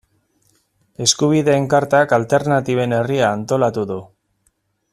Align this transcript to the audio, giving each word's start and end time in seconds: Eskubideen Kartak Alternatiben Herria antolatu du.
Eskubideen 1.05 1.67
Kartak 1.73 2.15
Alternatiben 2.17 2.97
Herria 3.01 3.29
antolatu 3.35 3.85
du. 3.93 3.99